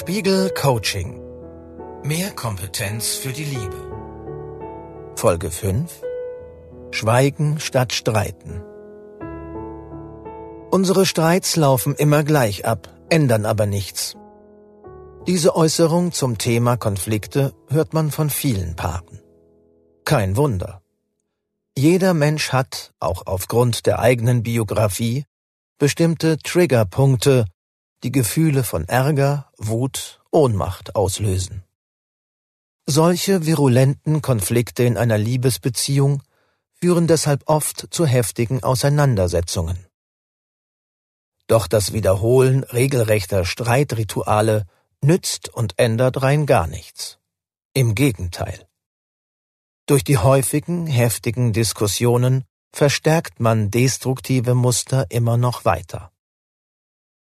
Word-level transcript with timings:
Spiegel 0.00 0.50
Coaching. 0.50 1.20
Mehr 2.02 2.30
Kompetenz 2.30 3.16
für 3.16 3.32
die 3.32 3.44
Liebe. 3.44 5.12
Folge 5.16 5.50
5. 5.50 6.02
Schweigen 6.92 7.58
statt 7.58 7.92
Streiten. 7.92 8.62
Unsere 10.70 11.04
Streits 11.04 11.56
laufen 11.56 11.94
immer 11.94 12.22
gleich 12.22 12.64
ab, 12.64 12.88
ändern 13.10 13.44
aber 13.44 13.66
nichts. 13.66 14.16
Diese 15.26 15.56
Äußerung 15.56 16.12
zum 16.12 16.38
Thema 16.38 16.76
Konflikte 16.76 17.52
hört 17.68 17.92
man 17.92 18.10
von 18.10 18.30
vielen 18.30 18.76
Paaren. 18.76 19.20
Kein 20.04 20.36
Wunder. 20.36 20.80
Jeder 21.76 22.14
Mensch 22.14 22.52
hat, 22.52 22.92
auch 22.98 23.26
aufgrund 23.26 23.84
der 23.84 23.98
eigenen 23.98 24.42
Biografie, 24.42 25.24
bestimmte 25.78 26.38
Triggerpunkte, 26.38 27.46
die 28.02 28.12
Gefühle 28.12 28.64
von 28.64 28.86
Ärger, 28.88 29.50
Wut, 29.56 30.20
Ohnmacht 30.30 30.96
auslösen. 30.96 31.64
Solche 32.86 33.46
virulenten 33.46 34.22
Konflikte 34.22 34.82
in 34.82 34.96
einer 34.96 35.18
Liebesbeziehung 35.18 36.22
führen 36.72 37.06
deshalb 37.06 37.42
oft 37.46 37.88
zu 37.90 38.06
heftigen 38.06 38.62
Auseinandersetzungen. 38.62 39.86
Doch 41.46 41.66
das 41.66 41.92
Wiederholen 41.92 42.64
regelrechter 42.64 43.44
Streitrituale 43.44 44.66
nützt 45.00 45.48
und 45.48 45.78
ändert 45.78 46.22
rein 46.22 46.46
gar 46.46 46.66
nichts. 46.66 47.18
Im 47.72 47.94
Gegenteil. 47.94 48.66
Durch 49.86 50.04
die 50.04 50.18
häufigen, 50.18 50.86
heftigen 50.86 51.52
Diskussionen 51.52 52.44
verstärkt 52.72 53.40
man 53.40 53.70
destruktive 53.70 54.54
Muster 54.54 55.06
immer 55.10 55.36
noch 55.36 55.64
weiter. 55.64 56.12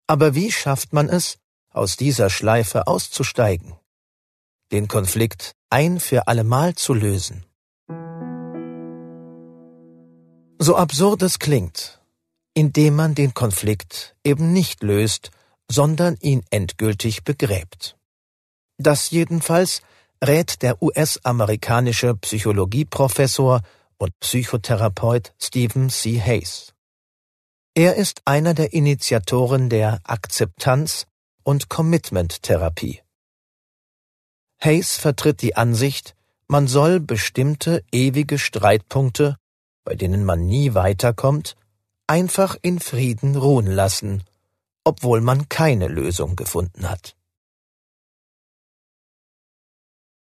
Aber 0.07 0.35
wie 0.35 0.51
schafft 0.51 0.93
man 0.93 1.09
es, 1.09 1.39
aus 1.73 1.97
dieser 1.97 2.31
Schleife 2.31 2.87
auszusteigen? 2.87 3.77
Den 4.73 4.89
Konflikt 4.89 5.53
ein 5.71 6.01
für 6.01 6.27
allemal 6.27 6.75
zu 6.75 6.95
lösen? 6.95 7.45
So 10.59 10.77
absurd 10.77 11.23
es 11.23 11.39
klingt, 11.39 12.01
indem 12.55 12.97
man 12.97 13.15
den 13.15 13.35
Konflikt 13.35 14.17
eben 14.25 14.53
nicht 14.53 14.83
löst, 14.83 15.31
sondern 15.71 16.17
ihn 16.21 16.43
endgültig 16.51 17.25
begräbt. 17.25 17.97
Das 18.77 19.11
jedenfalls 19.11 19.83
rät 20.23 20.63
der 20.63 20.83
US-amerikanische 20.83 22.15
Psychologieprofessor 22.17 23.63
und 24.01 24.19
Psychotherapeut 24.19 25.33
Stephen 25.39 25.91
C. 25.91 26.21
Hayes. 26.21 26.73
Er 27.75 27.95
ist 27.95 28.23
einer 28.25 28.55
der 28.55 28.73
Initiatoren 28.73 29.69
der 29.69 30.01
Akzeptanz- 30.03 31.07
und 31.45 31.69
Commitment-Therapie. 31.69 33.03
Hayes 34.61 34.97
vertritt 34.97 35.43
die 35.43 35.55
Ansicht, 35.55 36.17
man 36.49 36.67
soll 36.67 36.99
bestimmte 36.99 37.85
ewige 37.93 38.41
Streitpunkte, 38.41 39.37
bei 39.85 39.95
denen 39.95 40.25
man 40.25 40.47
nie 40.47 40.75
weiterkommt, 40.75 41.55
einfach 42.09 42.57
in 42.61 42.81
Frieden 42.81 43.37
ruhen 43.37 43.69
lassen 43.69 44.25
obwohl 44.85 45.21
man 45.21 45.49
keine 45.49 45.89
Lösung 45.89 46.37
gefunden 46.37 46.89
hat. 46.89 47.17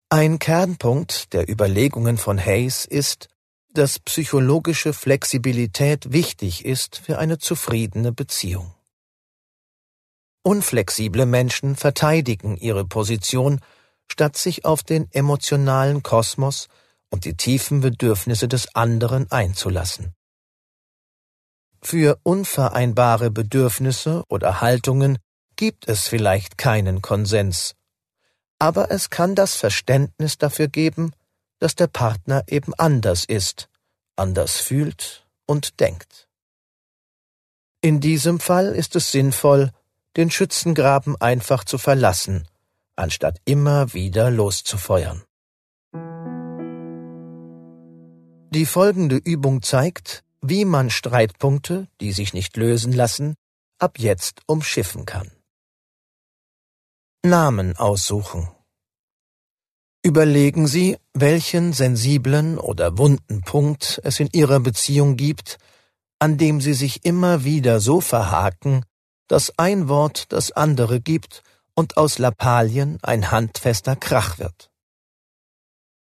Ein 0.09 0.38
Kernpunkt 0.38 1.33
der 1.33 1.49
Überlegungen 1.49 2.17
von 2.17 2.38
Hayes 2.39 2.85
ist, 2.85 3.29
dass 3.73 3.99
psychologische 3.99 4.93
Flexibilität 4.93 6.11
wichtig 6.11 6.66
ist 6.66 6.97
für 6.97 7.17
eine 7.19 7.39
zufriedene 7.39 8.11
Beziehung. 8.11 8.73
Unflexible 10.43 11.25
Menschen 11.25 11.75
verteidigen 11.75 12.57
ihre 12.57 12.85
Position, 12.85 13.59
statt 14.11 14.38
sich 14.38 14.66
auf 14.66 14.83
den 14.83 15.09
emotionalen 15.11 16.03
Kosmos 16.03 16.67
und 17.09 17.25
die 17.25 17.35
tiefen 17.35 17.81
Bedürfnisse 17.81 18.47
des 18.47 18.75
anderen 18.75 19.31
einzulassen. 19.31 20.13
Für 21.81 22.19
unvereinbare 22.23 23.31
Bedürfnisse 23.31 24.23
oder 24.28 24.62
Haltungen 24.62 25.17
gibt 25.56 25.88
es 25.88 26.07
vielleicht 26.07 26.57
keinen 26.57 27.01
Konsens, 27.01 27.75
aber 28.59 28.91
es 28.91 29.09
kann 29.09 29.35
das 29.35 29.56
Verständnis 29.56 30.38
dafür 30.38 30.67
geben, 30.67 31.13
dass 31.63 31.75
der 31.75 31.88
Partner 31.88 32.44
eben 32.47 32.74
anders 32.74 33.24
ist, 33.24 33.69
anders 34.18 34.57
fühlt 34.57 35.25
und 35.46 35.79
denkt. 35.79 36.28
In 37.79 38.01
diesem 38.01 38.41
Fall 38.41 38.75
ist 38.75 38.97
es 38.97 39.13
sinnvoll, 39.13 39.72
den 40.18 40.29
Schützengraben 40.29 41.16
einfach 41.22 41.63
zu 41.63 41.78
verlassen, 41.78 42.50
anstatt 42.97 43.40
immer 43.46 43.94
wieder 43.94 44.29
loszufeuern. 44.29 45.24
Die 48.50 48.66
folgende 48.66 49.16
Übung 49.16 49.62
zeigt, 49.62 50.25
wie 50.41 50.66
man 50.66 50.90
Streitpunkte, 50.90 51.88
die 52.01 52.12
sich 52.12 52.34
nicht 52.34 52.57
lösen 52.57 52.91
lassen, 52.91 53.35
ab 53.80 54.00
jetzt 54.00 54.41
umschiffen 54.47 55.06
kann. 55.06 55.31
Namen 57.24 57.78
aussuchen. 57.78 58.53
Überlegen 60.06 60.68
Sie, 60.68 60.97
welchen 61.14 61.72
sensiblen 61.72 62.58
oder 62.58 62.97
wunden 62.97 63.41
Punkt 63.41 64.02
es 64.03 64.19
in 64.19 64.28
Ihrer 64.34 64.59
Beziehung 64.59 65.16
gibt, 65.16 65.58
an 66.19 66.38
dem 66.38 66.59
Sie 66.59 66.74
sich 66.74 67.06
immer 67.06 67.46
wieder 67.46 67.80
so 67.80 68.02
verhaken, 68.02 68.84
dass 69.30 69.58
ein 69.58 69.88
Wort 69.88 70.34
das 70.34 70.52
andere 70.52 71.00
gibt 71.00 71.42
und 71.74 71.96
aus 71.96 72.19
Lappalien 72.19 73.00
ein 73.02 73.31
handfester 73.31 73.96
Krach 73.96 74.40
wird. 74.40 74.69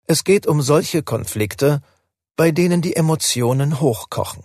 Es 0.08 0.24
geht 0.24 0.48
um 0.48 0.64
solche 0.64 1.04
Konflikte, 1.04 1.82
bei 2.36 2.52
denen 2.52 2.82
die 2.82 2.96
Emotionen 2.96 3.80
hochkochen. 3.80 4.44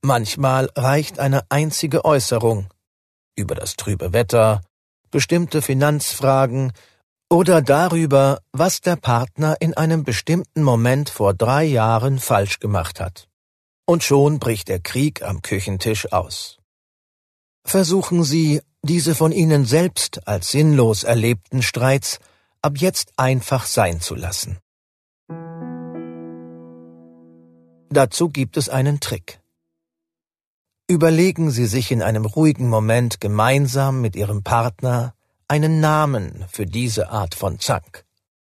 Manchmal 0.00 0.70
reicht 0.74 1.18
eine 1.18 1.44
einzige 1.50 2.06
Äußerung 2.06 2.68
über 3.36 3.54
das 3.54 3.76
trübe 3.76 4.14
Wetter, 4.14 4.62
bestimmte 5.10 5.60
Finanzfragen 5.60 6.72
oder 7.32 7.62
darüber, 7.62 8.42
was 8.52 8.82
der 8.82 8.96
Partner 8.96 9.56
in 9.58 9.72
einem 9.72 10.04
bestimmten 10.04 10.62
Moment 10.62 11.08
vor 11.08 11.32
drei 11.32 11.64
Jahren 11.64 12.18
falsch 12.18 12.58
gemacht 12.58 13.00
hat. 13.00 13.26
Und 13.86 14.04
schon 14.04 14.38
bricht 14.38 14.68
der 14.68 14.80
Krieg 14.80 15.22
am 15.22 15.40
Küchentisch 15.40 16.12
aus. 16.12 16.58
Versuchen 17.64 18.22
Sie, 18.22 18.60
diese 18.82 19.14
von 19.14 19.32
Ihnen 19.32 19.64
selbst 19.64 20.28
als 20.28 20.50
sinnlos 20.50 21.04
erlebten 21.04 21.62
Streits 21.62 22.18
ab 22.60 22.74
jetzt 22.76 23.14
einfach 23.16 23.64
sein 23.64 24.02
zu 24.02 24.14
lassen. 24.14 24.58
Dazu 27.88 28.28
gibt 28.28 28.58
es 28.58 28.68
einen 28.68 29.00
Trick. 29.00 29.40
Überlegen 30.86 31.50
Sie 31.50 31.64
sich 31.64 31.92
in 31.92 32.02
einem 32.02 32.26
ruhigen 32.26 32.68
Moment 32.68 33.22
gemeinsam 33.22 34.02
mit 34.02 34.16
Ihrem 34.16 34.42
Partner 34.42 35.14
einen 35.52 35.80
Namen 35.80 36.46
für 36.50 36.64
diese 36.64 37.10
Art 37.10 37.34
von 37.34 37.58
Zank. 37.58 38.06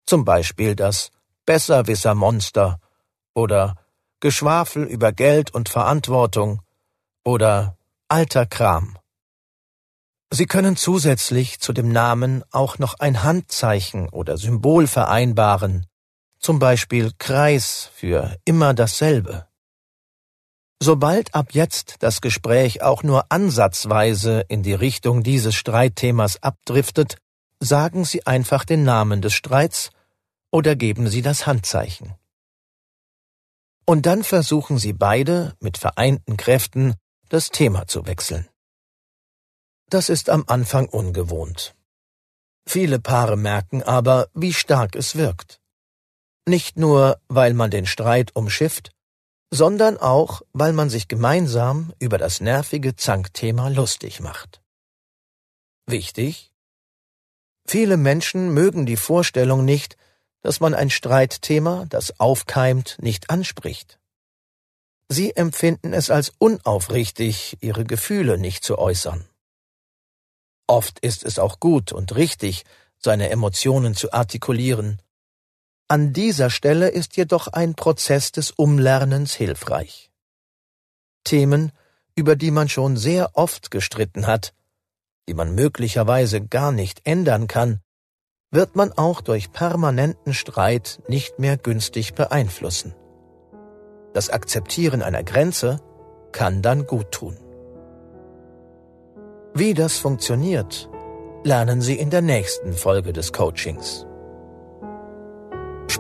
Zum 0.05 0.27
Beispiel 0.27 0.77
das 0.77 1.11
Besserwisser-Monster 1.47 2.81
oder 3.33 3.77
Geschwafel 4.21 4.85
über 4.85 5.11
Geld 5.11 5.55
und 5.55 5.71
Verantwortung 5.71 6.61
oder 7.25 7.79
alter 8.09 8.45
Kram. 8.45 8.99
Sie 10.31 10.45
können 10.45 10.77
zusätzlich 10.77 11.61
zu 11.61 11.73
dem 11.73 11.89
Namen 11.89 12.45
auch 12.51 12.79
noch 12.79 13.01
ein 13.01 13.23
Handzeichen 13.23 14.11
oder 14.11 14.37
Symbol 14.37 14.87
vereinbaren, 14.87 15.87
zum 16.41 16.59
Beispiel 16.59 17.13
Kreis 17.17 17.89
für 17.95 18.37
immer 18.45 18.75
dasselbe. 18.75 19.47
Sobald 20.85 21.33
ab 21.33 21.51
jetzt 21.53 21.99
das 22.01 22.21
Gespräch 22.21 22.83
auch 22.83 23.05
nur 23.05 23.31
ansatzweise 23.31 24.45
in 24.49 24.65
die 24.65 24.75
Richtung 24.75 25.23
dieses 25.23 25.55
Streitthemas 25.55 26.43
abdriftet, 26.43 27.19
sagen 27.61 28.05
Sie 28.05 28.27
einfach 28.27 28.65
den 28.65 28.83
Namen 28.83 29.23
des 29.23 29.33
Streits 29.33 29.91
oder 30.51 30.75
geben 30.75 31.07
Sie 31.09 31.23
das 31.23 31.47
Handzeichen. 31.47 32.17
Und 33.87 34.07
dann 34.07 34.25
versuchen 34.25 34.77
Sie 34.77 34.93
beide 34.93 35.55
mit 35.61 35.79
vereinten 35.79 36.37
Kräften 36.37 36.97
das 37.29 37.51
Thema 37.51 37.87
zu 37.87 38.09
wechseln. 38.09 38.49
Das 39.89 40.09
ist 40.09 40.31
am 40.31 40.43
Anfang 40.49 40.87
ungewohnt. 40.87 41.77
Viele 42.67 42.99
Paare 42.99 43.37
merken 43.37 43.85
aber, 43.85 44.27
wie 44.35 44.53
stark 44.53 44.97
es 44.97 45.15
wirkt. 45.15 45.61
Nicht 46.45 46.77
nur, 46.77 47.21
weil 47.29 47.55
man 47.55 47.71
den 47.71 47.87
Streit 47.87 48.35
umschifft, 48.35 48.91
sondern 49.55 49.99
auch, 49.99 50.41
weil 50.55 50.73
man 50.73 50.89
sich 50.89 51.09
gemeinsam 51.09 51.93
über 51.99 52.17
das 52.17 52.41
nervige 52.41 52.97
Zankthema 52.97 53.69
lustig 53.69 54.21
macht. 54.21 54.63
Wichtig? 55.85 56.51
Viele 57.67 57.99
Menschen 57.99 58.55
mögen 58.55 58.87
die 58.87 58.97
Vorstellung 58.97 59.67
nicht, 59.67 59.99
dass 60.41 60.61
man 60.61 60.73
ein 60.73 60.89
Streitthema, 60.89 61.85
das 61.91 62.19
aufkeimt, 62.19 62.97
nicht 63.03 63.29
anspricht. 63.29 64.01
Sie 65.09 65.37
empfinden 65.37 65.93
es 65.93 66.09
als 66.09 66.33
unaufrichtig, 66.39 67.59
ihre 67.61 67.85
Gefühle 67.85 68.39
nicht 68.39 68.65
zu 68.65 68.79
äußern. 68.79 69.29
Oft 70.67 70.99
ist 71.01 71.25
es 71.25 71.39
auch 71.39 71.61
gut 71.61 71.93
und 71.93 72.17
richtig, 72.17 72.65
seine 72.97 73.29
Emotionen 73.29 73.95
zu 73.95 74.15
artikulieren. 74.15 75.03
An 75.89 76.13
dieser 76.13 76.51
Stelle 76.51 76.89
ist 76.89 77.17
jedoch 77.17 77.49
ein 77.49 77.75
Prozess 77.75 78.33
des 78.33 78.51
Umlernens 78.51 79.35
hilfreich. 79.35 80.11
Themen, 81.25 81.73
über 82.15 82.37
die 82.37 82.51
man 82.51 82.69
schon 82.69 82.97
sehr 82.97 83.37
oft 83.37 83.71
gestritten 83.71 84.27
hat, 84.27 84.55
die 85.29 85.35
man 85.35 85.55
möglicherweise 85.55 86.41
gar 86.41 86.73
nicht 86.73 87.03
ändern 87.05 87.47
kann, 87.47 87.81
wird 88.51 88.77
man 88.77 88.93
auch 88.93 89.21
durch 89.21 89.51
permanenten 89.53 90.35
Streit 90.35 91.01
nicht 91.09 91.39
mehr 91.39 91.57
günstig 91.57 92.15
beeinflussen. 92.15 92.95
Das 94.13 94.29
Akzeptieren 94.29 95.03
einer 95.03 95.23
Grenze 95.23 95.81
kann 96.33 96.61
dann 96.61 96.87
gut 96.87 97.13
tun. 97.13 97.39
Wie 99.55 99.75
das 99.75 99.99
funktioniert, 99.99 100.89
lernen 101.45 101.81
Sie 101.81 101.99
in 101.99 102.11
der 102.11 102.23
nächsten 102.23 102.75
Folge 102.75 103.13
des 103.13 103.33
Coachings. 103.33 104.07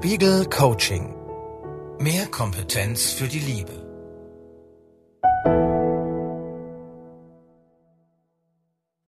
Spiegel 0.04 0.46
Coaching. 0.46 1.14
Mehr 2.00 2.26
Kompetenz 2.26 3.12
für 3.12 3.28
die 3.28 3.38
Liebe. 3.38 3.81